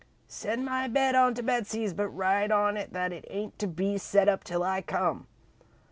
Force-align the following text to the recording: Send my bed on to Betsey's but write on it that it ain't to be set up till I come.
Send 0.27 0.65
my 0.65 0.87
bed 0.87 1.13
on 1.13 1.35
to 1.35 1.43
Betsey's 1.43 1.93
but 1.93 2.07
write 2.07 2.49
on 2.51 2.75
it 2.75 2.91
that 2.91 3.13
it 3.13 3.23
ain't 3.29 3.59
to 3.59 3.67
be 3.67 3.99
set 3.99 4.27
up 4.27 4.43
till 4.43 4.63
I 4.63 4.81
come. 4.81 5.27